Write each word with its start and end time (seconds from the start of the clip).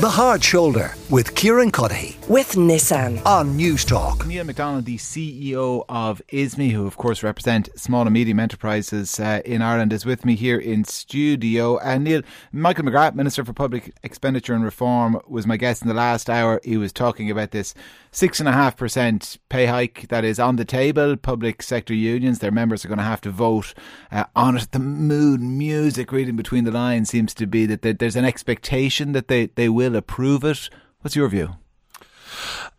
The 0.00 0.08
Hard 0.08 0.42
Shoulder 0.42 0.94
with 1.10 1.34
Kieran 1.34 1.72
Cuddihy 1.72 2.16
with 2.28 2.52
Nissan 2.52 3.24
on 3.26 3.58
Newstalk. 3.58 4.24
Neil 4.26 4.44
McDonnell, 4.44 4.84
the 4.84 4.96
CEO 4.96 5.84
of 5.88 6.22
ISME, 6.32 6.70
who 6.70 6.86
of 6.86 6.96
course 6.96 7.24
represent 7.24 7.68
small 7.74 8.02
and 8.02 8.12
medium 8.12 8.38
enterprises 8.38 9.18
uh, 9.18 9.42
in 9.44 9.60
Ireland, 9.60 9.92
is 9.92 10.06
with 10.06 10.24
me 10.24 10.36
here 10.36 10.58
in 10.58 10.84
studio. 10.84 11.78
And 11.78 12.06
uh, 12.06 12.10
Neil, 12.10 12.22
Michael 12.52 12.84
McGrath, 12.84 13.16
Minister 13.16 13.44
for 13.44 13.52
Public 13.52 13.92
Expenditure 14.04 14.54
and 14.54 14.62
Reform, 14.62 15.20
was 15.26 15.48
my 15.48 15.56
guest 15.56 15.82
in 15.82 15.88
the 15.88 15.94
last 15.94 16.30
hour. 16.30 16.60
He 16.62 16.76
was 16.76 16.92
talking 16.92 17.28
about 17.28 17.50
this 17.50 17.74
six 18.12 18.38
and 18.38 18.48
a 18.48 18.52
half 18.52 18.76
percent 18.76 19.38
pay 19.48 19.66
hike 19.66 20.06
that 20.10 20.24
is 20.24 20.38
on 20.38 20.56
the 20.56 20.64
table. 20.64 21.16
Public 21.16 21.60
sector 21.60 21.94
unions, 21.94 22.38
their 22.38 22.52
members 22.52 22.84
are 22.84 22.88
going 22.88 22.98
to 22.98 23.04
have 23.04 23.20
to 23.22 23.30
vote 23.30 23.74
uh, 24.12 24.26
on 24.36 24.56
it. 24.56 24.70
The 24.70 24.78
mood 24.78 25.40
music, 25.40 26.12
reading 26.12 26.36
between 26.36 26.62
the 26.62 26.70
lines, 26.70 27.10
seems 27.10 27.34
to 27.34 27.46
be 27.48 27.66
that 27.66 27.98
there's 27.98 28.16
an 28.16 28.24
expectation 28.24 29.10
that 29.10 29.26
they, 29.26 29.46
they 29.46 29.68
will 29.68 29.96
approve 29.96 30.44
it. 30.44 30.70
What's 31.02 31.16
your 31.16 31.28
view? 31.28 31.56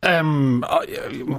Um, 0.03 0.65
uh, 0.67 0.83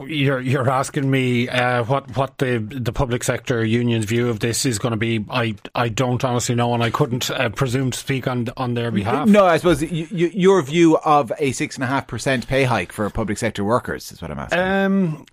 you're 0.06 0.40
you're 0.40 0.70
asking 0.70 1.10
me 1.10 1.48
uh, 1.48 1.82
what 1.82 2.16
what 2.16 2.38
the 2.38 2.58
the 2.58 2.92
public 2.92 3.24
sector 3.24 3.64
union's 3.64 4.04
view 4.04 4.28
of 4.28 4.38
this 4.38 4.64
is 4.64 4.78
going 4.78 4.92
to 4.92 4.96
be. 4.96 5.24
I 5.28 5.56
I 5.74 5.88
don't 5.88 6.22
honestly 6.22 6.54
know, 6.54 6.72
and 6.72 6.82
I 6.82 6.90
couldn't 6.90 7.28
uh, 7.28 7.48
presume 7.48 7.90
to 7.90 7.98
speak 7.98 8.28
on 8.28 8.48
on 8.56 8.74
their 8.74 8.92
behalf. 8.92 9.26
No, 9.26 9.44
I 9.44 9.56
suppose 9.56 9.82
your 9.82 10.62
view 10.62 10.96
of 10.98 11.32
a 11.40 11.50
six 11.50 11.74
and 11.74 11.82
a 11.82 11.88
half 11.88 12.06
percent 12.06 12.46
pay 12.46 12.62
hike 12.62 12.92
for 12.92 13.10
public 13.10 13.38
sector 13.38 13.64
workers 13.64 14.12
is 14.12 14.22
what 14.22 14.30
I'm 14.30 14.38
asking. 14.38 14.60
Um, 14.60 15.26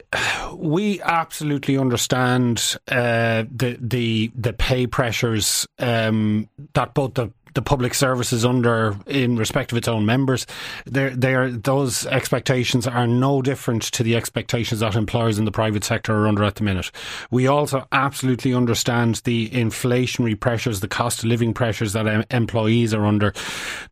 we 0.57 0.99
absolutely 1.01 1.77
understand 1.77 2.77
uh, 2.87 3.43
the 3.55 3.77
the 3.79 4.31
the 4.33 4.53
pay 4.53 4.87
pressures 4.87 5.67
um, 5.77 6.49
that 6.73 6.95
both 6.95 7.13
the 7.13 7.31
the 7.53 7.61
public 7.61 7.93
services 7.93 8.45
under 8.45 8.95
in 9.07 9.35
respect 9.35 9.71
of 9.71 9.77
its 9.77 9.87
own 9.87 10.05
members. 10.05 10.45
There, 10.85 11.11
there, 11.11 11.49
those 11.49 12.05
expectations 12.07 12.87
are 12.87 13.07
no 13.07 13.41
different 13.41 13.83
to 13.83 14.03
the 14.03 14.15
expectations 14.15 14.79
that 14.81 14.95
employers 14.95 15.39
in 15.39 15.45
the 15.45 15.51
private 15.51 15.83
sector 15.83 16.15
are 16.15 16.27
under 16.27 16.43
at 16.43 16.55
the 16.55 16.63
minute. 16.63 16.91
We 17.31 17.47
also 17.47 17.87
absolutely 17.91 18.53
understand 18.53 19.21
the 19.23 19.49
inflationary 19.49 20.39
pressures, 20.39 20.79
the 20.79 20.87
cost 20.87 21.19
of 21.19 21.25
living 21.25 21.53
pressures 21.53 21.93
that 21.93 22.07
em- 22.07 22.25
employees 22.31 22.93
are 22.93 23.05
under. 23.05 23.33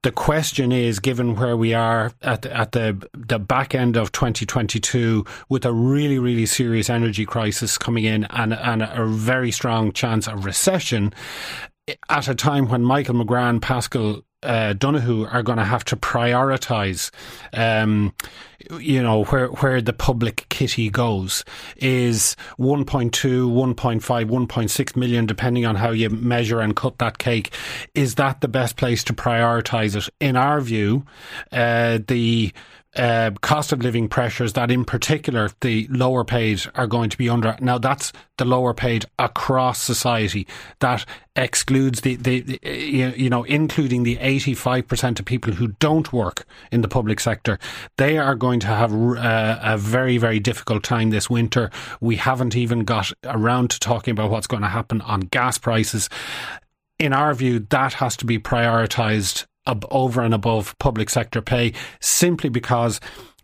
The 0.04 0.12
question 0.12 0.72
is, 0.72 1.00
given 1.00 1.36
where 1.36 1.58
we 1.58 1.74
are 1.74 2.12
at 2.22 2.44
the, 2.44 2.56
at 2.56 2.72
the 2.72 3.08
the 3.14 3.40
back 3.40 3.76
end 3.76 3.98
of 3.98 4.12
2022, 4.12 5.26
with 5.50 5.66
a 5.66 5.74
really, 5.74 6.20
really 6.20 6.46
serious 6.46 6.90
energy 6.90 7.26
crisis 7.26 7.78
coming 7.78 8.04
in 8.04 8.26
and 8.26 8.54
and 8.54 8.82
a 8.82 9.06
very 9.06 9.52
strong 9.52 9.92
chance 9.92 10.28
of 10.28 10.46
recession, 10.46 11.14
at 12.10 12.28
a 12.28 12.36
time 12.36 12.70
when 12.70 12.84
Michael 12.84 13.16
McGrath 13.16 13.50
and 13.50 13.62
Paschal 13.62 14.24
uh, 14.44 14.74
Donohoe 14.74 15.26
are 15.26 15.42
going 15.42 15.58
to 15.58 15.64
have 15.64 15.84
to 15.86 15.96
prioritise, 15.96 17.12
um, 17.54 18.14
you 18.80 19.02
know, 19.02 19.24
where 19.26 19.48
where 19.48 19.82
the 19.82 19.94
public 19.94 20.46
kitty 20.50 20.90
goes 20.90 21.44
is 21.78 22.36
1.2, 22.60 23.12
1.5, 23.12 24.02
1.6 24.02 24.96
million, 24.96 25.26
depending 25.26 25.66
on 25.66 25.76
how 25.76 25.90
you 25.90 26.10
measure 26.10 26.60
and 26.60 26.76
cut 26.76 27.00
that 27.00 27.18
cake. 27.18 27.52
Is 27.96 28.16
that 28.16 28.42
the 28.42 28.48
best 28.48 28.78
place 28.78 29.04
to 29.06 29.14
prioritise 29.14 29.96
it? 29.96 30.14
In 30.20 30.36
our 30.36 30.62
view, 30.62 31.04
uh, 31.52 32.00
the 32.08 32.54
uh, 32.98 33.32
cost 33.42 33.72
of 33.72 33.82
living 33.82 34.08
pressures 34.10 34.54
that, 34.54 34.72
in 34.72 34.84
particular, 34.84 35.50
the 35.62 35.88
lower 35.90 36.24
paid 36.24 36.64
are 36.76 36.88
going 36.88 37.10
to 37.10 37.18
be 37.18 37.30
under. 37.30 37.56
Now, 37.62 37.78
that's 37.78 38.12
the 38.38 38.46
lower 38.46 38.74
paid 38.74 39.06
across 39.20 39.80
society. 39.82 40.48
That 40.80 41.06
excludes 41.36 42.02
the, 42.02 42.16
the, 42.16 42.42
the 42.42 42.60
you 42.64 43.30
know, 43.30 43.44
including 43.44 44.04
the 44.04 44.18
85% 44.18 45.20
of 45.20 45.26
people 45.26 45.54
who 45.54 45.70
don't 45.80 46.12
work 46.12 46.46
in 46.72 46.82
the 46.82 46.88
public 46.88 47.20
sector. 47.20 47.60
They 47.98 48.18
are 48.18 48.36
going 48.36 48.60
to 48.62 48.68
have 48.68 48.94
uh, 48.94 49.60
a 49.62 49.78
very, 49.78 50.18
very 50.18 50.40
difficult 50.40 50.84
time 50.84 51.10
this 51.10 51.30
winter. 51.30 51.70
We 52.02 52.18
haven't 52.18 52.56
even 52.56 52.84
got 52.84 53.12
around 53.24 53.72
to 53.72 53.80
talking 53.80 54.12
about 54.12 54.32
what's 54.32 54.48
going 54.48 54.64
to 54.64 54.70
happen 54.70 55.02
on 55.02 55.22
gas 55.22 55.58
prices. 55.58 56.10
In 57.00 57.14
our 57.14 57.34
view, 57.34 57.60
that 57.70 57.94
has 57.94 58.18
to 58.18 58.26
be 58.26 58.40
prioritised 58.40 59.46
ab- 59.68 59.86
over 59.92 60.22
and 60.22 60.34
above 60.34 60.76
public 60.80 61.10
sector 61.10 61.42
pay 61.42 61.74
simply 62.00 62.50
because 62.50 63.00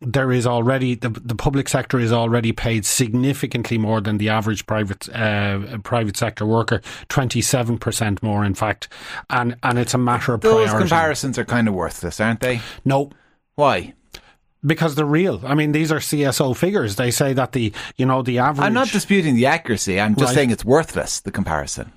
there 0.05 0.33
is 0.33 0.45
already 0.45 0.95
the, 0.95 1.07
the 1.09 1.35
public 1.35 1.69
sector 1.69 1.97
is 1.99 2.11
already 2.11 2.51
paid 2.51 2.85
significantly 2.85 3.77
more 3.77 4.01
than 4.01 4.17
the 4.17 4.27
average 4.29 4.65
private 4.65 5.07
uh, 5.15 5.77
private 5.83 6.17
sector 6.17 6.45
worker, 6.45 6.81
twenty 7.07 7.41
seven 7.41 7.77
percent 7.77 8.21
more, 8.21 8.43
in 8.43 8.53
fact, 8.53 8.89
and 9.29 9.55
and 9.63 9.79
it's 9.79 9.93
a 9.93 9.97
matter 9.97 10.33
of 10.33 10.41
those 10.41 10.65
priority. 10.69 10.89
comparisons 10.89 11.39
are 11.39 11.45
kind 11.45 11.67
of 11.69 11.73
worthless, 11.73 12.19
aren't 12.19 12.41
they? 12.41 12.59
No, 12.83 13.11
why? 13.55 13.93
Because 14.65 14.95
they're 14.95 15.05
real. 15.05 15.41
I 15.45 15.55
mean, 15.55 15.71
these 15.73 15.91
are 15.91 15.99
CSO 15.99 16.55
figures. 16.55 16.95
They 16.97 17.11
say 17.11 17.31
that 17.33 17.51
the 17.53 17.71
you 17.95 18.05
know 18.05 18.21
the 18.23 18.39
average. 18.39 18.65
I'm 18.65 18.73
not 18.73 18.89
disputing 18.89 19.35
the 19.35 19.45
accuracy. 19.45 20.01
I'm 20.01 20.15
just 20.15 20.29
Right. 20.31 20.35
saying 20.35 20.51
it's 20.51 20.65
worthless. 20.65 21.21
The 21.21 21.31
comparison. 21.31 21.91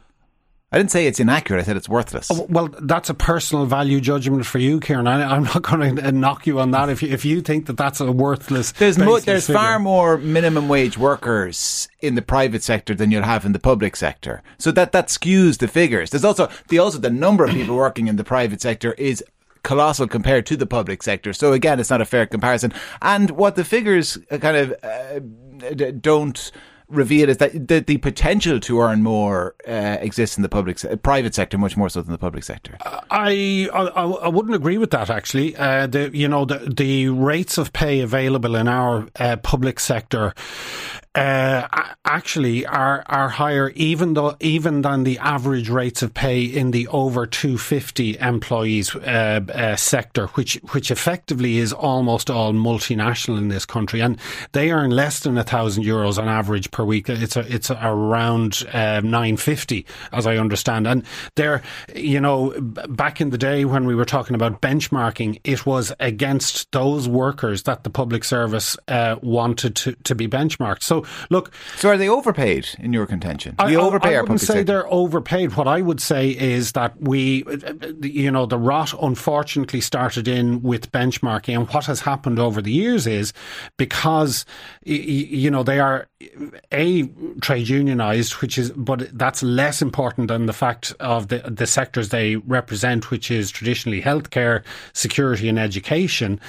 I 0.73 0.79
didn't 0.79 0.91
say 0.91 1.07
it's 1.07 1.21
inaccurate. 1.21 1.61
I 1.61 1.63
said 1.63 1.77
it's 1.77 1.89
worthless. 1.89 2.29
Oh, 2.31 2.45
Well, 2.51 2.69
that's 2.83 3.09
a 3.09 3.15
personal 3.15 3.67
value 3.67 4.01
judgment 4.01 4.45
for 4.47 4.59
you, 4.59 4.81
Kieran. 4.81 5.07
I, 5.07 5.23
I'm 5.23 5.45
not 5.45 5.63
going 5.71 5.95
to 5.97 6.13
knock 6.13 6.45
you 6.47 6.59
on 6.59 6.73
that. 6.73 6.89
If 6.89 7.03
you, 7.05 7.09
if 7.09 7.25
you 7.25 7.41
think 7.41 7.67
that 7.67 7.77
that's 7.77 8.01
a 8.01 8.11
worthless, 8.11 8.73
There's 8.73 8.99
mo- 8.99 9.21
there's 9.21 9.47
figure. 9.47 9.61
far 9.61 9.79
more 9.79 10.19
minimum 10.19 10.69
wage 10.69 10.99
workers 10.99 11.89
in 12.01 12.17
the 12.17 12.23
private 12.23 12.65
sector 12.65 12.97
than 12.97 13.13
you'll 13.13 13.23
have 13.23 13.45
in 13.47 13.53
the 13.53 13.61
public 13.61 13.95
sector. 13.95 14.43
So 14.59 14.73
that 14.73 14.91
that 14.91 15.07
skews 15.07 15.59
the 15.59 15.69
figures. 15.69 16.11
There's 16.11 16.25
also 16.25 16.49
the 16.69 16.81
also 16.81 16.99
the 16.99 17.11
number 17.11 17.45
of 17.45 17.53
people 17.53 17.77
working 17.77 18.09
in 18.09 18.17
the 18.17 18.25
private 18.25 18.61
sector 18.61 18.93
is 18.95 19.23
colossal 19.63 20.09
compared 20.09 20.47
to 20.47 20.57
the 20.57 20.67
public 20.67 21.03
sector. 21.03 21.33
So 21.33 21.53
again, 21.53 21.79
it's 21.79 21.91
not 21.91 22.01
a 22.01 22.05
fair 22.05 22.27
comparison. 22.27 22.73
And 23.03 23.31
what 23.31 23.55
the 23.55 23.65
figures 23.65 24.19
uh, 24.33 24.39
kind 24.39 24.57
of 24.57 24.75
uh, 24.83 25.91
don't 26.01 26.51
reveal 26.89 27.29
is 27.29 27.39
that 27.39 27.69
the, 27.69 27.81
the 27.81 27.99
potential 27.99 28.61
to 28.61 28.81
earn 28.81 29.03
more 29.03 29.55
uh, 29.67 29.97
exists 30.01 30.37
in 30.37 30.43
the 30.43 30.49
public 30.49 30.79
se- 30.79 30.97
private 30.97 31.35
sector 31.35 31.59
much 31.59 31.77
more 31.77 31.89
so 31.89 32.03
than 32.03 32.13
the 32.13 32.19
public 32.19 32.45
sector. 32.45 32.77
I, 32.81 33.69
I 33.73 33.83
I 33.83 34.29
wouldn't 34.29 34.55
agree 34.55 34.79
with 34.79 34.91
that 34.91 35.11
actually. 35.11 35.57
Uh, 35.57 35.87
the 35.87 36.11
you 36.17 36.29
know 36.29 36.45
the 36.45 36.59
the 36.59 37.09
rates 37.09 37.59
of 37.59 37.73
pay 37.73 38.01
available 38.01 38.55
in 38.55 38.69
our 38.69 39.09
uh, 39.19 39.37
public 39.37 39.81
sector 39.81 40.33
uh, 41.17 41.67
actually 42.05 42.67
are 42.67 43.03
are 43.07 43.29
higher 43.31 43.71
even 43.71 44.15
though 44.15 44.37
even 44.41 44.83
than 44.83 45.05
the 45.05 45.19
average 45.19 45.69
rates 45.69 46.03
of 46.03 46.13
pay 46.13 46.45
in 46.45 46.71
the 46.71 46.87
over 46.89 47.27
250 47.27 48.19
employees 48.19 48.95
uh, 48.95 49.41
uh, 49.53 49.77
sector, 49.77 50.27
which 50.29 50.55
which 50.73 50.91
effectively 50.91 51.57
is 51.57 51.73
almost 51.73 52.31
all 52.31 52.53
multinational 52.53 53.39
in 53.39 53.49
this 53.49 53.65
country, 53.65 54.01
and 54.01 54.19
they 54.53 54.71
earn 54.71 54.91
less 54.91 55.21
than 55.21 55.39
a 55.39 55.45
thousand 55.45 55.85
euros 55.85 56.19
on 56.19 56.29
average 56.29 56.71
per 56.71 56.85
week. 56.85 57.09
It's 57.09 57.37
a, 57.37 57.53
it's 57.53 57.71
around 57.71 58.65
uh, 58.73 59.01
950, 59.01 59.87
as 60.13 60.27
I 60.27 60.37
understand, 60.37 60.87
and 60.87 61.03
they're 61.35 61.63
you 61.95 62.21
know 62.21 62.53
back 62.61 63.21
in 63.21 63.31
the 63.31 63.39
day 63.39 63.65
when 63.65 63.87
we 63.87 63.95
were 63.95 64.05
talking 64.05 64.35
about 64.35 64.61
benchmarking, 64.61 65.41
it 65.45 65.65
was 65.65 65.93
against 65.99 66.71
those 66.73 67.09
workers 67.09 67.63
that 67.63 67.85
the 67.85 67.91
public 67.91 68.23
service 68.23 68.77
uh, 68.89 69.17
wanted 69.23 69.75
to, 69.77 69.93
to 70.05 70.15
be 70.15 70.29
benchmarked. 70.29 70.83
So 70.83 71.06
look, 71.31 71.53
So 71.77 71.91
are 71.91 71.97
they 71.97 72.09
overpaid 72.09 72.69
in 72.79 72.93
your 72.93 73.07
contention? 73.07 73.55
I, 73.59 73.71
you 73.71 73.81
overpay 73.81 74.17
I 74.17 74.21
wouldn't 74.21 74.41
say 74.41 74.47
sector? 74.47 74.65
they're 74.65 74.93
overpaid. 74.93 75.57
What 75.57 75.69
I 75.69 75.81
would 75.81 76.01
say 76.01 76.31
is 76.31 76.73
that 76.73 77.01
we, 77.01 77.45
you 78.03 78.31
know, 78.31 78.47
the 78.47 78.59
rot 78.59 78.95
unfortunately 79.01 79.81
started 79.81 80.29
in 80.29 80.63
with 80.63 80.91
benchmarking, 80.93 81.55
and 81.57 81.69
what 81.69 81.87
has 81.87 82.01
happened 82.01 82.39
over 82.39 82.63
the 82.63 82.73
years 82.73 83.07
is 83.07 83.33
because 83.77 84.45
you 84.85 85.51
know 85.51 85.63
they 85.63 85.81
are 85.81 86.09
a 86.73 87.09
trade 87.41 87.69
unionized, 87.69 88.35
which 88.35 88.59
is, 88.59 88.71
but 88.73 89.09
that's 89.17 89.43
less 89.43 89.83
important 89.83 90.29
than 90.29 90.47
the 90.47 90.53
fact 90.53 90.95
of 91.01 91.29
the 91.29 91.39
the 91.39 91.67
sectors 91.67 92.09
they 92.11 92.37
represent, 92.37 93.11
which 93.11 93.31
is 93.31 93.51
traditionally 93.51 94.03
healthcare, 94.03 94.63
security, 94.93 95.49
and 95.49 95.59
education, 95.59 96.41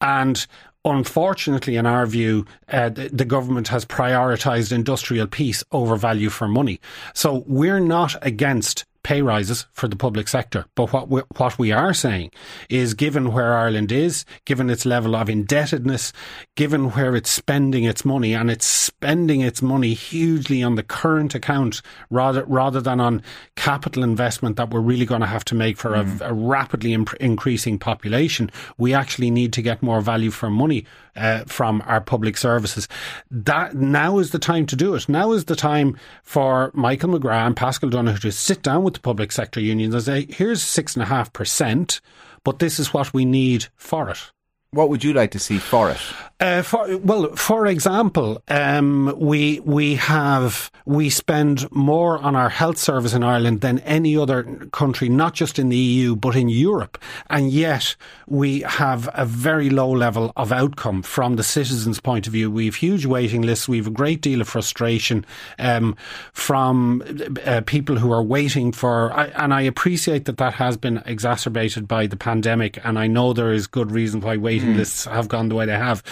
and 0.00 0.46
Unfortunately, 0.84 1.76
in 1.76 1.86
our 1.86 2.06
view, 2.06 2.44
uh, 2.68 2.88
the, 2.88 3.08
the 3.08 3.24
government 3.24 3.68
has 3.68 3.84
prioritised 3.84 4.72
industrial 4.72 5.28
peace 5.28 5.62
over 5.70 5.94
value 5.94 6.28
for 6.28 6.48
money. 6.48 6.80
So 7.14 7.44
we're 7.46 7.78
not 7.78 8.16
against 8.20 8.84
pay 9.02 9.20
rises 9.22 9.66
for 9.72 9.88
the 9.88 9.96
public 9.96 10.28
sector. 10.28 10.64
But 10.74 10.92
what 10.92 11.08
we, 11.08 11.22
what 11.36 11.58
we 11.58 11.72
are 11.72 11.92
saying 11.92 12.30
is 12.68 12.94
given 12.94 13.32
where 13.32 13.54
Ireland 13.54 13.90
is, 13.90 14.24
given 14.44 14.70
its 14.70 14.86
level 14.86 15.16
of 15.16 15.28
indebtedness, 15.28 16.12
given 16.56 16.90
where 16.90 17.16
it's 17.16 17.30
spending 17.30 17.84
its 17.84 18.04
money 18.04 18.34
and 18.34 18.50
it's 18.50 18.66
spending 18.66 19.40
its 19.40 19.60
money 19.60 19.94
hugely 19.94 20.62
on 20.62 20.76
the 20.76 20.82
current 20.82 21.34
account 21.34 21.82
rather, 22.10 22.44
rather 22.44 22.80
than 22.80 23.00
on 23.00 23.22
capital 23.56 24.04
investment 24.04 24.56
that 24.56 24.70
we're 24.70 24.80
really 24.80 25.06
going 25.06 25.20
to 25.20 25.26
have 25.26 25.44
to 25.46 25.54
make 25.54 25.76
for 25.76 25.94
a, 25.94 26.06
a 26.20 26.32
rapidly 26.32 26.92
imp- 26.92 27.14
increasing 27.14 27.78
population, 27.78 28.50
we 28.78 28.94
actually 28.94 29.30
need 29.30 29.52
to 29.52 29.62
get 29.62 29.82
more 29.82 30.00
value 30.00 30.30
for 30.30 30.50
money 30.50 30.84
uh, 31.16 31.44
from 31.46 31.82
our 31.86 32.00
public 32.00 32.36
services. 32.36 32.88
That 33.30 33.74
now 33.74 34.18
is 34.18 34.30
the 34.30 34.38
time 34.38 34.66
to 34.66 34.76
do 34.76 34.94
it. 34.94 35.08
Now 35.08 35.32
is 35.32 35.46
the 35.46 35.56
time 35.56 35.98
for 36.22 36.70
Michael 36.74 37.10
McGrath 37.10 37.46
and 37.46 37.56
Paschal 37.56 37.90
Donohoe 37.90 38.18
to 38.18 38.32
sit 38.32 38.62
down 38.62 38.82
with 38.82 38.91
the 38.94 39.00
public 39.00 39.32
sector 39.32 39.60
unions 39.60 39.94
and 39.94 40.02
say, 40.04 40.26
here's 40.28 40.62
six 40.62 40.94
and 40.94 41.02
a 41.02 41.06
half 41.06 41.32
percent. 41.32 42.00
but 42.44 42.58
this 42.58 42.78
is 42.78 42.92
what 42.92 43.14
we 43.14 43.24
need 43.24 43.66
for 43.76 44.10
it. 44.10 44.32
What 44.74 44.88
would 44.88 45.04
you 45.04 45.12
like 45.12 45.32
to 45.32 45.38
see 45.38 45.58
for 45.58 45.90
it? 45.90 46.00
Uh, 46.40 46.60
for, 46.60 46.96
well, 46.98 47.28
for 47.36 47.68
example, 47.68 48.42
um, 48.48 49.14
we 49.16 49.60
we 49.60 49.94
have 49.94 50.72
we 50.86 51.08
spend 51.08 51.70
more 51.70 52.18
on 52.18 52.34
our 52.34 52.48
health 52.48 52.78
service 52.78 53.14
in 53.14 53.22
Ireland 53.22 53.60
than 53.60 53.78
any 53.80 54.16
other 54.16 54.42
country, 54.72 55.08
not 55.08 55.34
just 55.34 55.60
in 55.60 55.68
the 55.68 55.76
EU 55.76 56.16
but 56.16 56.34
in 56.34 56.48
Europe, 56.48 56.98
and 57.30 57.52
yet 57.52 57.94
we 58.26 58.62
have 58.62 59.08
a 59.14 59.24
very 59.24 59.70
low 59.70 59.88
level 59.88 60.32
of 60.36 60.50
outcome 60.50 61.02
from 61.02 61.36
the 61.36 61.44
citizens' 61.44 62.00
point 62.00 62.26
of 62.26 62.32
view. 62.32 62.50
We 62.50 62.64
have 62.64 62.74
huge 62.74 63.06
waiting 63.06 63.42
lists. 63.42 63.68
We 63.68 63.76
have 63.76 63.86
a 63.86 63.90
great 63.90 64.20
deal 64.20 64.40
of 64.40 64.48
frustration 64.48 65.24
um, 65.60 65.94
from 66.32 67.04
uh, 67.46 67.60
people 67.66 67.98
who 67.98 68.10
are 68.10 68.22
waiting 68.22 68.72
for, 68.72 69.12
and 69.12 69.54
I 69.54 69.60
appreciate 69.60 70.24
that 70.24 70.38
that 70.38 70.54
has 70.54 70.76
been 70.76 71.04
exacerbated 71.06 71.86
by 71.86 72.08
the 72.08 72.16
pandemic, 72.16 72.84
and 72.84 72.98
I 72.98 73.06
know 73.06 73.32
there 73.32 73.52
is 73.52 73.68
good 73.68 73.92
reason 73.92 74.20
why 74.22 74.38
waiting 74.38 74.61
mm. 74.66 74.76
lists 74.76 75.04
have 75.04 75.28
gone 75.28 75.48
the 75.48 75.54
way 75.54 75.66
they 75.66 75.78
have. 75.78 76.02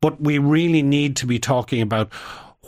But 0.00 0.20
we 0.20 0.38
really 0.38 0.82
need 0.82 1.16
to 1.16 1.26
be 1.26 1.38
talking 1.38 1.82
about 1.82 2.12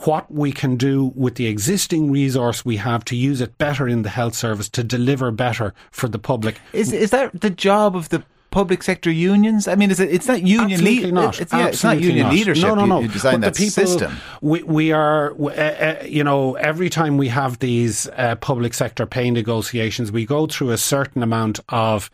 what 0.05 0.31
we 0.31 0.51
can 0.51 0.75
do 0.75 1.11
with 1.15 1.35
the 1.35 1.47
existing 1.47 2.11
resource 2.11 2.65
we 2.65 2.77
have 2.77 3.05
to 3.05 3.15
use 3.15 3.41
it 3.41 3.57
better 3.57 3.87
in 3.87 4.01
the 4.01 4.09
health 4.09 4.35
service 4.35 4.67
to 4.69 4.83
deliver 4.83 5.31
better 5.31 5.73
for 5.91 6.07
the 6.07 6.19
public. 6.19 6.59
Is 6.73 6.91
is 6.91 7.11
that 7.11 7.39
the 7.39 7.49
job 7.49 7.95
of 7.95 8.09
the 8.09 8.23
public 8.53 8.83
sector 8.83 9.11
unions? 9.11 9.67
I 9.67 9.75
mean, 9.75 9.91
is 9.91 9.99
it, 9.99 10.11
it's 10.11 10.27
not 10.27 10.43
union 10.43 10.83
leadership. 10.83 11.13
Not. 11.13 11.41
It's, 11.41 11.51
yeah, 11.51 11.67
it's 11.67 11.83
not 11.83 11.99
union 11.99 12.27
not. 12.27 12.33
leadership. 12.33 12.63
No, 12.63 12.75
no, 12.75 12.85
no. 12.85 12.99
You, 12.99 13.07
you 13.07 13.11
design 13.11 13.41
but 13.41 13.41
that 13.41 13.53
the 13.55 13.65
people, 13.65 13.87
system. 13.87 14.17
We, 14.41 14.63
we 14.63 14.91
are, 14.91 15.33
uh, 15.41 15.47
uh, 15.47 16.03
you 16.05 16.23
know, 16.23 16.53
every 16.55 16.89
time 16.89 17.17
we 17.17 17.29
have 17.29 17.59
these 17.59 18.07
uh, 18.15 18.35
public 18.35 18.75
sector 18.75 19.05
pay 19.05 19.31
negotiations, 19.31 20.11
we 20.11 20.25
go 20.25 20.45
through 20.45 20.69
a 20.69 20.77
certain 20.77 21.23
amount 21.23 21.59
of 21.69 22.11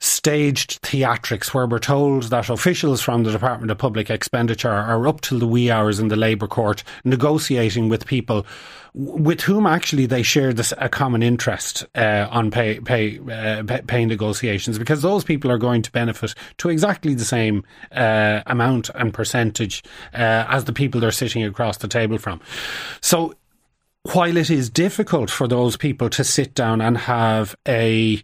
staged 0.00 0.82
theatrics 0.82 1.54
where 1.54 1.66
we're 1.66 1.78
told 1.78 2.24
that 2.24 2.50
officials 2.50 3.00
from 3.00 3.22
the 3.22 3.32
Department 3.32 3.70
of 3.70 3.78
Public 3.78 4.10
Expenditure 4.10 4.70
are 4.70 5.08
up 5.08 5.22
till 5.22 5.38
the 5.38 5.46
wee 5.46 5.70
hours 5.70 5.98
in 5.98 6.08
the 6.08 6.16
Labour 6.16 6.46
Court 6.46 6.84
negotiating 7.04 7.88
with 7.88 8.06
people 8.06 8.46
with 8.92 9.42
whom 9.42 9.66
actually 9.66 10.06
they 10.06 10.22
share 10.22 10.52
this 10.54 10.72
a 10.78 10.88
common 10.88 11.22
interest 11.22 11.86
uh, 11.94 12.26
on 12.30 12.50
pay 12.50 12.80
pay, 12.80 13.18
uh, 13.18 13.62
pay 13.86 14.04
negotiations 14.06 14.78
because 14.78 15.02
those 15.02 15.22
people 15.22 15.50
are 15.50 15.58
going 15.58 15.82
to 15.82 15.92
benefit 15.92 16.34
to 16.58 16.70
exactly 16.70 17.14
the 17.14 17.24
same 17.24 17.62
uh, 17.92 18.42
amount 18.46 18.90
and 18.94 19.12
percentage 19.14 19.82
uh, 20.14 20.44
as 20.48 20.64
the 20.64 20.72
people 20.72 21.00
they're 21.00 21.10
sitting 21.10 21.44
across 21.44 21.78
the 21.78 21.88
table 21.88 22.18
from. 22.18 22.40
So 23.00 23.34
while 24.12 24.36
it 24.36 24.50
is 24.50 24.70
difficult 24.70 25.30
for 25.30 25.48
those 25.48 25.76
people 25.76 26.08
to 26.10 26.24
sit 26.24 26.54
down 26.54 26.80
and 26.80 26.96
have 26.96 27.56
a 27.66 28.22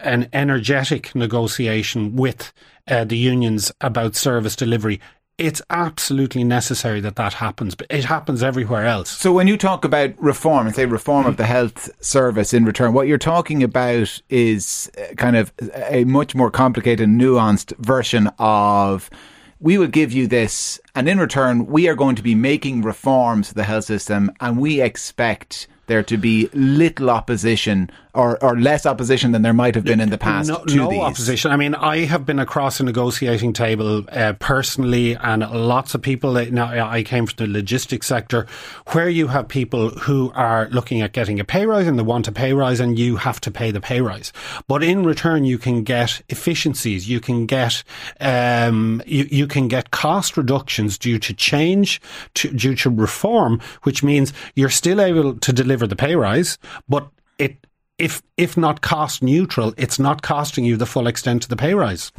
an 0.00 0.28
energetic 0.32 1.14
negotiation 1.14 2.16
with 2.16 2.52
uh, 2.88 3.04
the 3.04 3.16
unions 3.16 3.72
about 3.80 4.16
service 4.16 4.56
delivery. 4.56 5.00
It's 5.36 5.60
absolutely 5.68 6.44
necessary 6.44 7.00
that 7.00 7.16
that 7.16 7.32
happens, 7.32 7.74
but 7.74 7.88
it 7.90 8.04
happens 8.04 8.42
everywhere 8.42 8.86
else. 8.86 9.10
So, 9.10 9.32
when 9.32 9.48
you 9.48 9.56
talk 9.56 9.84
about 9.84 10.10
reform, 10.22 10.70
say 10.70 10.86
reform 10.86 11.26
of 11.26 11.38
the 11.38 11.46
health 11.46 11.90
service 12.00 12.54
in 12.54 12.64
return, 12.64 12.92
what 12.92 13.08
you're 13.08 13.18
talking 13.18 13.64
about 13.64 14.22
is 14.28 14.90
uh, 14.96 15.14
kind 15.14 15.36
of 15.36 15.52
a 15.74 16.04
much 16.04 16.36
more 16.36 16.52
complicated, 16.52 17.08
nuanced 17.08 17.76
version 17.78 18.30
of 18.38 19.10
we 19.58 19.78
will 19.78 19.88
give 19.88 20.12
you 20.12 20.26
this, 20.26 20.78
and 20.94 21.08
in 21.08 21.18
return, 21.18 21.66
we 21.66 21.88
are 21.88 21.94
going 21.94 22.16
to 22.16 22.22
be 22.22 22.34
making 22.34 22.82
reforms 22.82 23.48
to 23.48 23.54
the 23.54 23.64
health 23.64 23.86
system, 23.86 24.30
and 24.40 24.58
we 24.58 24.80
expect 24.80 25.66
there 25.86 26.02
to 26.02 26.16
be 26.16 26.48
little 26.52 27.10
opposition 27.10 27.90
or, 28.14 28.42
or 28.42 28.58
less 28.58 28.86
opposition 28.86 29.32
than 29.32 29.42
there 29.42 29.52
might 29.52 29.74
have 29.74 29.84
been 29.84 30.00
in 30.00 30.10
the 30.10 30.18
past 30.18 30.48
no, 30.48 30.64
to 30.64 30.76
no 30.76 30.90
these. 30.90 31.00
opposition. 31.00 31.50
I 31.50 31.56
mean, 31.56 31.74
I 31.74 32.04
have 32.04 32.24
been 32.24 32.38
across 32.38 32.78
a 32.78 32.84
negotiating 32.84 33.52
table 33.52 34.04
uh, 34.10 34.34
personally, 34.34 35.16
and 35.16 35.42
lots 35.50 35.94
of 35.94 36.02
people. 36.02 36.32
Now, 36.50 36.88
I 36.88 37.02
came 37.02 37.26
from 37.26 37.36
the 37.36 37.52
logistics 37.52 38.06
sector, 38.06 38.46
where 38.92 39.08
you 39.08 39.26
have 39.28 39.48
people 39.48 39.90
who 39.90 40.30
are 40.34 40.68
looking 40.70 41.02
at 41.02 41.12
getting 41.12 41.40
a 41.40 41.44
pay 41.44 41.66
rise 41.66 41.86
and 41.86 41.98
they 41.98 42.02
want 42.02 42.28
a 42.28 42.32
pay 42.32 42.52
rise, 42.52 42.80
and 42.80 42.98
you 42.98 43.16
have 43.16 43.40
to 43.42 43.50
pay 43.50 43.70
the 43.70 43.80
pay 43.80 44.00
rise. 44.00 44.32
But 44.68 44.84
in 44.84 45.04
return, 45.04 45.44
you 45.44 45.58
can 45.58 45.82
get 45.82 46.22
efficiencies. 46.28 47.08
You 47.08 47.20
can 47.20 47.46
get 47.46 47.82
um, 48.20 49.02
you, 49.06 49.26
you 49.30 49.46
can 49.46 49.66
get 49.68 49.90
cost 49.90 50.36
reductions 50.36 50.98
due 50.98 51.18
to 51.18 51.34
change, 51.34 52.00
to, 52.34 52.50
due 52.50 52.76
to 52.76 52.90
reform, 52.90 53.60
which 53.82 54.02
means 54.02 54.32
you're 54.54 54.70
still 54.70 55.00
able 55.00 55.34
to 55.34 55.52
deliver 55.52 55.86
the 55.86 55.96
pay 55.96 56.14
rise, 56.14 56.58
but 56.88 57.08
it 57.38 57.66
if 57.98 58.22
if 58.36 58.56
not 58.56 58.80
cost 58.80 59.22
neutral, 59.22 59.74
it's 59.76 59.98
not 59.98 60.22
costing 60.22 60.64
you 60.64 60.76
the 60.76 60.86
full 60.86 61.06
extent 61.06 61.44
of 61.44 61.50
the 61.50 61.56
pay 61.56 61.74
rise. 61.74 62.12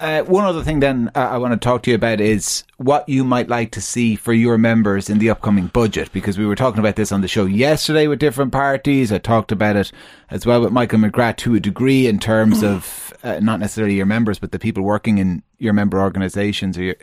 Uh, 0.00 0.22
one 0.22 0.46
other 0.46 0.62
thing, 0.62 0.80
then, 0.80 1.10
uh, 1.14 1.18
I 1.18 1.36
want 1.36 1.52
to 1.52 1.58
talk 1.58 1.82
to 1.82 1.90
you 1.90 1.94
about 1.94 2.22
is 2.22 2.64
what 2.78 3.06
you 3.06 3.22
might 3.22 3.50
like 3.50 3.70
to 3.72 3.82
see 3.82 4.16
for 4.16 4.32
your 4.32 4.56
members 4.56 5.10
in 5.10 5.18
the 5.18 5.28
upcoming 5.28 5.66
budget, 5.66 6.10
because 6.10 6.38
we 6.38 6.46
were 6.46 6.54
talking 6.54 6.80
about 6.80 6.96
this 6.96 7.12
on 7.12 7.20
the 7.20 7.28
show 7.28 7.44
yesterday 7.44 8.06
with 8.06 8.18
different 8.18 8.50
parties. 8.50 9.12
I 9.12 9.18
talked 9.18 9.52
about 9.52 9.76
it 9.76 9.92
as 10.30 10.46
well 10.46 10.62
with 10.62 10.72
Michael 10.72 11.00
McGrath 11.00 11.36
to 11.38 11.54
a 11.54 11.60
degree 11.60 12.06
in 12.06 12.18
terms 12.18 12.62
of 12.62 13.12
uh, 13.22 13.40
not 13.40 13.60
necessarily 13.60 13.94
your 13.94 14.06
members, 14.06 14.38
but 14.38 14.52
the 14.52 14.58
people 14.58 14.82
working 14.82 15.18
in 15.18 15.42
your 15.58 15.74
member 15.74 16.00
organisations 16.00 16.78
or 16.78 16.82
your 16.82 16.96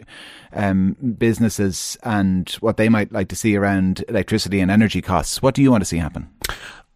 um, 0.53 0.97
businesses 1.19 1.99
and 2.01 2.49
what 2.61 2.77
they 2.77 2.89
might 2.89 3.11
like 3.11 3.27
to 3.27 3.35
see 3.35 3.55
around 3.55 4.03
electricity 4.09 4.59
and 4.59 4.71
energy 4.71 5.03
costs. 5.03 5.39
What 5.39 5.53
do 5.53 5.61
you 5.61 5.69
want 5.69 5.81
to 5.81 5.85
see 5.85 5.97
happen? 5.97 6.29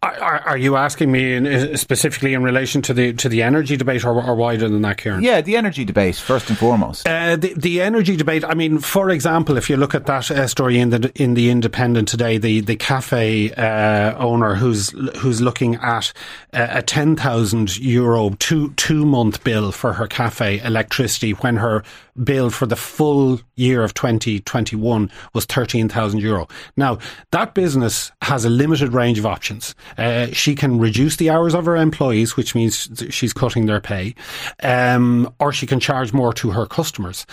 Are, 0.02 0.40
are, 0.40 0.56
you 0.56 0.74
asking 0.74 1.12
me 1.12 1.34
in, 1.34 1.76
specifically 1.76 2.34
in 2.34 2.42
relation 2.42 2.82
to 2.82 2.92
the 2.92 3.12
to 3.12 3.28
the 3.28 3.40
energy 3.44 3.76
debate, 3.76 4.04
or, 4.04 4.20
or 4.20 4.34
wider 4.34 4.68
than 4.68 4.82
that, 4.82 4.98
Kieran? 4.98 5.22
Yeah, 5.22 5.42
the 5.42 5.56
energy 5.56 5.84
debate 5.84 6.16
first 6.16 6.48
and 6.48 6.58
foremost. 6.58 7.06
Uh, 7.06 7.36
the 7.36 7.54
the 7.54 7.80
energy 7.80 8.16
debate. 8.16 8.44
I 8.44 8.54
mean, 8.54 8.80
for 8.80 9.10
example, 9.10 9.56
if 9.56 9.70
you 9.70 9.76
look 9.76 9.94
at 9.94 10.06
that 10.06 10.28
uh, 10.28 10.48
story 10.48 10.80
in 10.80 10.90
the 10.90 11.12
in 11.14 11.34
the 11.34 11.50
Independent 11.50 12.08
today, 12.08 12.36
the 12.36 12.62
the 12.62 12.74
cafe 12.74 13.52
uh, 13.52 14.18
owner 14.18 14.56
who's 14.56 14.90
who's 15.18 15.40
looking 15.40 15.76
at 15.76 16.12
uh, 16.52 16.66
a 16.70 16.82
ten 16.82 17.14
thousand 17.14 17.78
euro 17.78 18.30
two 18.40 18.72
two 18.72 19.06
month 19.06 19.44
bill 19.44 19.70
for 19.70 19.92
her 19.92 20.08
cafe 20.08 20.58
electricity 20.64 21.30
when 21.30 21.58
her 21.58 21.84
bill 22.22 22.50
for 22.50 22.66
the 22.66 22.76
full 22.76 23.40
year 23.56 23.82
of 23.82 23.94
2021 23.94 25.10
was 25.32 25.44
13,000 25.46 26.20
euro. 26.20 26.48
Now, 26.76 26.98
that 27.30 27.54
business 27.54 28.12
has 28.22 28.44
a 28.44 28.50
limited 28.50 28.92
range 28.92 29.18
of 29.18 29.26
options. 29.26 29.74
Uh, 29.98 30.28
she 30.32 30.54
can 30.54 30.78
reduce 30.78 31.16
the 31.16 31.30
hours 31.30 31.54
of 31.54 31.66
her 31.66 31.76
employees, 31.76 32.36
which 32.36 32.54
means 32.54 32.88
she's 33.10 33.32
cutting 33.32 33.66
their 33.66 33.80
pay, 33.80 34.14
um, 34.62 35.32
or 35.38 35.52
she 35.52 35.66
can 35.66 35.80
charge 35.80 36.12
more 36.12 36.32
to 36.32 36.50
her 36.50 36.66
customers 36.66 37.26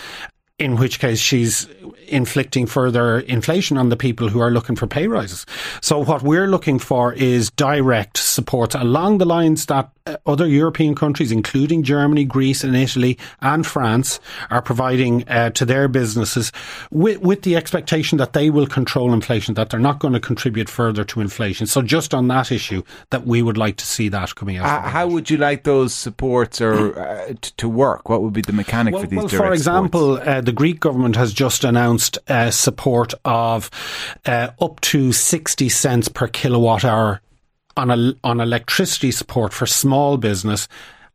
in 0.60 0.76
which 0.76 1.00
case 1.00 1.18
she's 1.18 1.66
inflicting 2.10 2.66
further 2.66 3.20
inflation 3.20 3.78
on 3.78 3.88
the 3.88 3.96
people 3.96 4.28
who 4.28 4.40
are 4.40 4.50
looking 4.50 4.76
for 4.76 4.86
pay 4.86 5.06
rises. 5.06 5.46
So 5.80 5.98
what 6.04 6.22
we're 6.22 6.48
looking 6.48 6.78
for 6.78 7.12
is 7.12 7.50
direct 7.52 8.18
support 8.18 8.74
along 8.74 9.18
the 9.18 9.24
lines 9.24 9.66
that 9.66 9.90
uh, 10.06 10.16
other 10.26 10.46
European 10.46 10.94
countries, 10.94 11.30
including 11.30 11.82
Germany, 11.82 12.24
Greece 12.24 12.64
and 12.64 12.76
Italy 12.76 13.16
and 13.40 13.66
France 13.66 14.18
are 14.50 14.60
providing 14.60 15.26
uh, 15.28 15.50
to 15.50 15.64
their 15.64 15.88
businesses 15.88 16.52
with, 16.90 17.20
with 17.20 17.42
the 17.42 17.56
expectation 17.56 18.18
that 18.18 18.32
they 18.32 18.50
will 18.50 18.66
control 18.66 19.12
inflation, 19.12 19.54
that 19.54 19.70
they're 19.70 19.80
not 19.80 19.98
going 20.00 20.14
to 20.14 20.20
contribute 20.20 20.68
further 20.68 21.04
to 21.04 21.20
inflation. 21.20 21.66
So 21.66 21.80
just 21.80 22.12
on 22.12 22.28
that 22.28 22.50
issue 22.50 22.82
that 23.10 23.26
we 23.26 23.42
would 23.42 23.56
like 23.56 23.76
to 23.76 23.86
see 23.86 24.08
that 24.08 24.34
coming 24.34 24.56
out. 24.56 24.66
Uh, 24.66 24.88
how 24.88 25.06
would 25.06 25.30
you 25.30 25.36
like 25.36 25.64
those 25.64 25.94
supports 25.94 26.60
or 26.60 26.98
uh, 26.98 27.34
to 27.56 27.68
work? 27.68 28.08
What 28.08 28.22
would 28.22 28.32
be 28.32 28.42
the 28.42 28.52
mechanic 28.52 28.94
well, 28.94 29.02
for 29.02 29.08
these 29.08 29.18
Well, 29.18 29.28
for 29.28 29.52
example, 29.52 30.18
uh, 30.18 30.40
the 30.50 30.56
Greek 30.56 30.80
government 30.80 31.14
has 31.14 31.32
just 31.32 31.62
announced 31.62 32.18
uh, 32.26 32.50
support 32.50 33.14
of 33.24 33.70
up 34.26 34.80
to 34.80 35.12
60 35.12 35.68
cents 35.68 36.08
per 36.08 36.26
kilowatt 36.26 36.84
hour 36.84 37.20
on 37.76 37.88
a, 37.92 38.14
on 38.24 38.40
electricity 38.40 39.12
support 39.12 39.52
for 39.52 39.64
small 39.64 40.16
business 40.16 40.66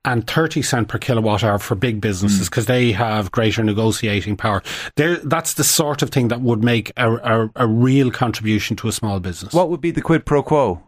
and 0.06 0.26
30 0.26 0.62
cent 0.62 0.88
per 0.88 0.98
kilowatt 0.98 1.44
hour 1.44 1.60
for 1.60 1.76
big 1.76 2.00
businesses 2.00 2.48
because 2.48 2.64
mm. 2.64 2.68
they 2.68 2.92
have 2.94 3.30
greater 3.34 3.62
negotiating 3.62 4.38
power. 4.38 4.64
They're, 4.96 5.18
that's 5.18 5.56
the 5.56 5.66
sort 5.66 6.02
of 6.02 6.12
thing 6.12 6.30
that 6.30 6.40
would 6.40 6.64
make 6.64 6.94
a, 6.96 7.16
a, 7.16 7.50
a 7.58 7.68
real 7.68 8.12
contribution 8.12 8.78
to 8.78 8.88
a 8.88 8.94
small 8.94 9.20
business. 9.20 9.54
What 9.54 9.70
would 9.70 9.82
be 9.82 9.92
the 9.92 10.02
quid 10.02 10.26
pro 10.26 10.44
quo? 10.44 10.82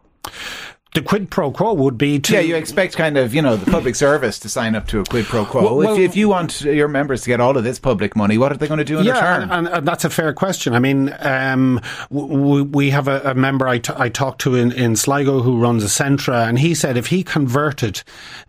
The 0.98 1.04
quid 1.04 1.30
pro 1.30 1.52
quo 1.52 1.72
would 1.74 1.96
be 1.96 2.18
to 2.18 2.32
yeah 2.32 2.40
you 2.40 2.56
expect 2.56 2.96
kind 2.96 3.16
of 3.16 3.32
you 3.32 3.40
know 3.40 3.56
the 3.56 3.70
public 3.70 3.94
service 3.94 4.38
to 4.40 4.48
sign 4.48 4.74
up 4.74 4.88
to 4.88 4.98
a 5.00 5.04
quid 5.04 5.24
pro 5.26 5.44
quo. 5.44 5.62
Well, 5.62 5.76
well, 5.76 5.94
if, 5.94 6.00
if, 6.00 6.16
you 6.16 6.28
want 6.28 6.62
your 6.62 6.88
members 6.88 7.22
to 7.22 7.28
get 7.28 7.40
all 7.40 7.56
of 7.56 7.62
this 7.62 7.78
public 7.78 8.16
money 8.16 8.36
what 8.36 8.50
are 8.50 8.56
they 8.56 8.66
going 8.66 8.78
to 8.78 8.84
do 8.84 8.98
in 8.98 9.04
yeah, 9.04 9.12
return? 9.12 9.50
and, 9.50 9.68
and, 9.68 9.86
that's 9.86 10.04
a 10.04 10.10
fair 10.10 10.32
question. 10.32 10.74
I 10.74 10.80
mean 10.80 11.14
um, 11.20 11.80
we, 12.10 12.62
we, 12.62 12.90
have 12.90 13.06
a, 13.06 13.20
a 13.30 13.34
member 13.34 13.68
I, 13.68 13.78
t- 13.78 13.92
I 13.96 14.08
talked 14.08 14.40
to 14.42 14.56
in, 14.56 14.72
in 14.72 14.96
Sligo 14.96 15.40
who 15.40 15.60
runs 15.60 15.84
a 15.84 15.86
Centra 15.86 16.48
and 16.48 16.58
he 16.58 16.74
said 16.74 16.96
if 16.96 17.06
he 17.06 17.22
converted 17.22 18.02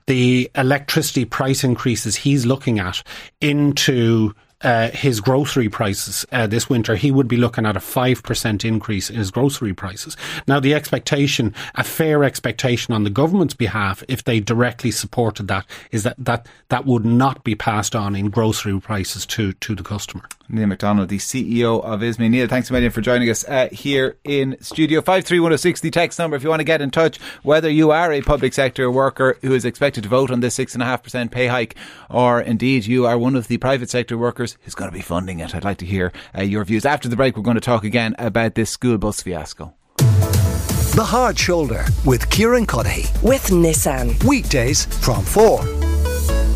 the 0.08 0.50
electricity 0.56 1.26
price 1.26 1.64
increases 1.64 2.16
he's 2.16 2.46
looking 2.46 2.80
at 2.80 3.04
into 3.42 4.34
uh, 4.62 4.90
his 4.92 5.22
grocery 5.22 5.70
prices 5.70 6.26
uh, 6.32 6.48
this 6.48 6.70
winter, 6.70 6.96
he 6.96 7.12
would 7.12 7.28
be 7.28 7.38
looking 7.38 7.66
at 7.66 7.78
a 7.78 7.80
5% 7.80 8.66
increase 8.66 9.10
in 9.10 9.16
his 9.16 9.32
grocery 9.32 9.74
prices. 9.74 10.18
Now, 10.48 10.60
the 10.60 10.74
expectation, 10.74 11.54
a 11.76 11.84
fair 11.84 12.24
expectation 12.24 12.94
on 12.94 13.04
the 13.04 13.10
government's 13.10 13.54
behalf, 13.54 14.04
if 14.08 14.24
they 14.24 14.40
directly 14.40 14.92
supported 14.92 15.48
that, 15.48 15.66
is 15.92 16.04
that 16.04 16.16
that, 16.18 16.48
that 16.70 16.86
would 16.86 17.06
not 17.06 17.44
be 17.44 17.56
passed 17.56 17.96
on 17.96 18.16
in 18.16 18.30
grocery 18.30 18.80
prices 18.80 19.26
to, 19.28 19.54
to 19.54 19.76
the 19.76 19.84
customer. 19.84 20.24
Neil 20.52 20.68
McDonnell, 20.68 21.08
the 21.08 21.20
CEO 21.20 21.84
of 21.84 22.02
ISME. 22.02 22.28
Neil, 22.28 22.48
thanks 22.48 22.70
a 22.70 22.74
million 22.74 22.92
for 22.92 23.02
joining 23.02 23.30
us 23.30 23.46
uh, 23.48 23.70
here 23.72 24.18
in 24.24 24.58
studio. 24.62 25.00
53106, 25.00 25.82
the 25.82 25.92
text 25.92 26.18
number 26.18 26.36
if 26.36 26.44
you 26.44 26.50
want 26.50 26.60
to 26.60 26.66
get 26.66 26.82
in 26.82 26.90
touch, 26.90 27.20
whether 27.44 27.70
you 27.70 27.92
are 27.92 28.12
a 28.12 28.22
public 28.22 28.54
sector 28.54 28.90
worker 28.90 29.38
who 29.42 29.54
is 29.54 29.64
expected 29.64 30.04
to 30.04 30.10
vote 30.10 30.32
on 30.32 30.40
this 30.40 30.58
6.5% 30.58 31.30
pay 31.30 31.48
hike, 31.48 31.76
or 32.10 32.42
indeed 32.42 32.86
you 32.88 33.06
are 33.06 33.18
one 33.18 33.36
of 33.36 33.48
the 33.48 33.58
private 33.58 33.92
sector 33.92 34.18
workers 34.18 34.49
who's 34.62 34.76
going 34.76 34.90
to 34.90 34.96
be 34.96 35.02
funding 35.02 35.40
it. 35.40 35.54
I'd 35.56 35.64
like 35.64 35.78
to 35.80 35.86
hear 35.86 36.12
uh, 36.38 36.42
your 36.42 36.64
views. 36.66 36.86
After 36.86 37.08
the 37.08 37.16
break, 37.16 37.38
we're 37.38 37.44
going 37.44 37.56
to 37.56 37.62
talk 37.62 37.84
again 37.84 38.16
about 38.18 38.56
this 38.56 38.70
school 38.70 38.98
bus 38.98 39.22
fiasco. 39.22 39.74
The 39.98 41.06
Hard 41.06 41.38
Shoulder 41.38 41.86
with 42.06 42.30
Kieran 42.30 42.66
Cuddihy. 42.66 43.24
With 43.24 43.48
Nissan. 43.48 44.22
Weekdays 44.24 44.86
from 44.86 45.24
4 45.24 45.62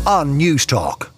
on 0.06 0.38
Newstalk. 0.38 1.13